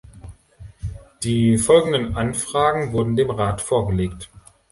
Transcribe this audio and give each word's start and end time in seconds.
Die 1.21 1.59
folgenden 1.59 2.15
Anfragen 2.17 2.91
wurden 2.91 3.15
dem 3.15 3.29
Rat 3.29 3.61
vorgelegt. 3.61 4.31